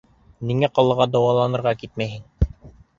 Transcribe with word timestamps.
Ниңә 0.51 0.69
ҡалаға 0.79 1.07
дауаланырға 1.17 1.77
китмәйһең? 1.85 2.29